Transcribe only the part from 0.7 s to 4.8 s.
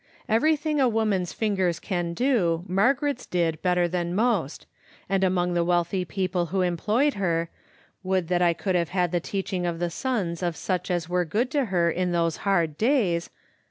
a woman's fingers can do Margaret's did better than most,